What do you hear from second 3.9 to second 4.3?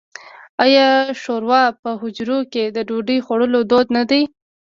نه دی؟